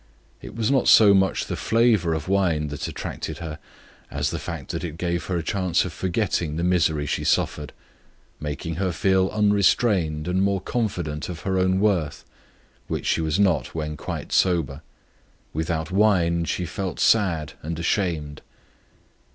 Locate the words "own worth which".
11.59-13.05